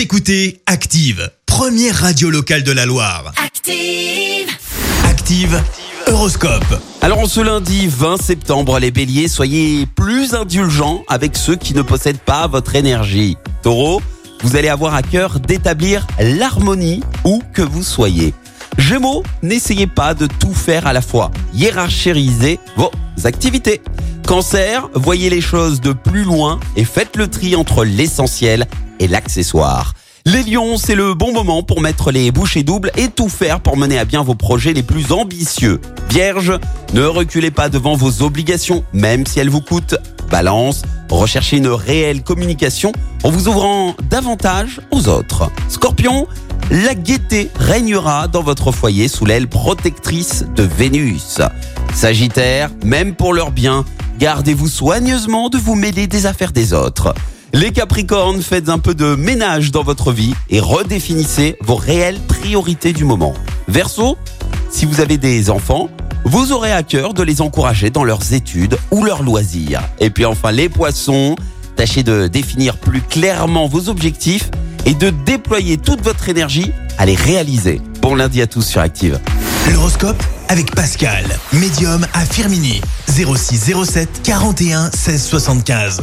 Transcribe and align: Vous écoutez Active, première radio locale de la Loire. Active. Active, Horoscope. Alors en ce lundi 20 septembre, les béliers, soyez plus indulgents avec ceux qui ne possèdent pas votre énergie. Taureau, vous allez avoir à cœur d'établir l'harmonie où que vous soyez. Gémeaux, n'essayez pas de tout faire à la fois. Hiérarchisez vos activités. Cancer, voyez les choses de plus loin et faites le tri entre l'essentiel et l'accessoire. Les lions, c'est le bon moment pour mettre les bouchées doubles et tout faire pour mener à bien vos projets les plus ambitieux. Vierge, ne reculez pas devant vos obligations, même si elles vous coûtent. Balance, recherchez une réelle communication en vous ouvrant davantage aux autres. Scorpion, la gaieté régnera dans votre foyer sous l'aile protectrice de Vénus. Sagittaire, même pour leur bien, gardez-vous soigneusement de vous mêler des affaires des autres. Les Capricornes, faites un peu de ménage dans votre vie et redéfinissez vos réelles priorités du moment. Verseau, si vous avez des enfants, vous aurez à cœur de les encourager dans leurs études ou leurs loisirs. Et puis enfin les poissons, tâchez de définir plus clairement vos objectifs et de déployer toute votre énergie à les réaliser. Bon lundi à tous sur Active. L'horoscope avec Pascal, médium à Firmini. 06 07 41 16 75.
Vous 0.00 0.04
écoutez 0.04 0.62
Active, 0.64 1.30
première 1.44 1.94
radio 1.94 2.30
locale 2.30 2.62
de 2.62 2.72
la 2.72 2.86
Loire. 2.86 3.34
Active. 3.36 4.48
Active, 5.04 5.62
Horoscope. 6.06 6.80
Alors 7.02 7.18
en 7.18 7.26
ce 7.26 7.42
lundi 7.42 7.86
20 7.86 8.16
septembre, 8.16 8.78
les 8.78 8.92
béliers, 8.92 9.28
soyez 9.28 9.84
plus 9.84 10.32
indulgents 10.32 11.04
avec 11.06 11.36
ceux 11.36 11.54
qui 11.54 11.74
ne 11.74 11.82
possèdent 11.82 12.16
pas 12.16 12.46
votre 12.46 12.76
énergie. 12.76 13.36
Taureau, 13.62 14.00
vous 14.42 14.56
allez 14.56 14.70
avoir 14.70 14.94
à 14.94 15.02
cœur 15.02 15.38
d'établir 15.38 16.06
l'harmonie 16.18 17.02
où 17.26 17.42
que 17.52 17.60
vous 17.60 17.82
soyez. 17.82 18.32
Gémeaux, 18.78 19.22
n'essayez 19.42 19.86
pas 19.86 20.14
de 20.14 20.26
tout 20.26 20.54
faire 20.54 20.86
à 20.86 20.94
la 20.94 21.02
fois. 21.02 21.30
Hiérarchisez 21.52 22.58
vos 22.74 22.90
activités. 23.24 23.82
Cancer, 24.26 24.88
voyez 24.94 25.28
les 25.28 25.42
choses 25.42 25.82
de 25.82 25.92
plus 25.92 26.24
loin 26.24 26.58
et 26.74 26.84
faites 26.84 27.16
le 27.16 27.28
tri 27.28 27.54
entre 27.54 27.84
l'essentiel 27.84 28.66
et 29.00 29.08
l'accessoire. 29.08 29.94
Les 30.26 30.42
lions, 30.42 30.76
c'est 30.76 30.94
le 30.94 31.14
bon 31.14 31.32
moment 31.32 31.62
pour 31.62 31.80
mettre 31.80 32.12
les 32.12 32.30
bouchées 32.30 32.62
doubles 32.62 32.92
et 32.96 33.08
tout 33.08 33.30
faire 33.30 33.60
pour 33.60 33.78
mener 33.78 33.98
à 33.98 34.04
bien 34.04 34.22
vos 34.22 34.34
projets 34.34 34.74
les 34.74 34.82
plus 34.82 35.12
ambitieux. 35.12 35.80
Vierge, 36.10 36.52
ne 36.92 37.04
reculez 37.04 37.50
pas 37.50 37.70
devant 37.70 37.96
vos 37.96 38.22
obligations, 38.22 38.84
même 38.92 39.26
si 39.26 39.40
elles 39.40 39.48
vous 39.48 39.62
coûtent. 39.62 39.96
Balance, 40.30 40.82
recherchez 41.08 41.56
une 41.56 41.68
réelle 41.68 42.22
communication 42.22 42.92
en 43.24 43.30
vous 43.30 43.48
ouvrant 43.48 43.96
davantage 44.10 44.80
aux 44.90 45.08
autres. 45.08 45.50
Scorpion, 45.68 46.28
la 46.70 46.94
gaieté 46.94 47.50
régnera 47.58 48.28
dans 48.28 48.42
votre 48.42 48.72
foyer 48.72 49.08
sous 49.08 49.24
l'aile 49.24 49.48
protectrice 49.48 50.44
de 50.54 50.62
Vénus. 50.62 51.40
Sagittaire, 51.94 52.70
même 52.84 53.14
pour 53.14 53.32
leur 53.32 53.50
bien, 53.50 53.84
gardez-vous 54.18 54.68
soigneusement 54.68 55.48
de 55.48 55.58
vous 55.58 55.74
mêler 55.74 56.06
des 56.06 56.26
affaires 56.26 56.52
des 56.52 56.74
autres. 56.74 57.14
Les 57.52 57.72
Capricornes, 57.72 58.42
faites 58.42 58.68
un 58.68 58.78
peu 58.78 58.94
de 58.94 59.16
ménage 59.16 59.72
dans 59.72 59.82
votre 59.82 60.12
vie 60.12 60.34
et 60.50 60.60
redéfinissez 60.60 61.56
vos 61.60 61.74
réelles 61.74 62.20
priorités 62.28 62.92
du 62.92 63.04
moment. 63.04 63.34
Verseau, 63.66 64.16
si 64.70 64.86
vous 64.86 65.00
avez 65.00 65.18
des 65.18 65.50
enfants, 65.50 65.90
vous 66.24 66.52
aurez 66.52 66.72
à 66.72 66.84
cœur 66.84 67.12
de 67.12 67.24
les 67.24 67.40
encourager 67.40 67.90
dans 67.90 68.04
leurs 68.04 68.34
études 68.34 68.78
ou 68.92 69.04
leurs 69.04 69.24
loisirs. 69.24 69.82
Et 69.98 70.10
puis 70.10 70.24
enfin 70.24 70.52
les 70.52 70.68
poissons, 70.68 71.34
tâchez 71.74 72.04
de 72.04 72.28
définir 72.28 72.78
plus 72.78 73.00
clairement 73.00 73.66
vos 73.66 73.88
objectifs 73.88 74.48
et 74.86 74.94
de 74.94 75.10
déployer 75.10 75.76
toute 75.76 76.02
votre 76.02 76.28
énergie 76.28 76.70
à 76.98 77.06
les 77.06 77.16
réaliser. 77.16 77.80
Bon 78.00 78.14
lundi 78.14 78.40
à 78.42 78.46
tous 78.46 78.62
sur 78.62 78.80
Active. 78.80 79.18
L'horoscope 79.72 80.22
avec 80.48 80.72
Pascal, 80.74 81.24
médium 81.52 82.06
à 82.14 82.24
Firmini. 82.24 82.80
06 83.08 83.72
07 83.84 84.20
41 84.22 84.90
16 84.92 85.24
75. 85.24 86.02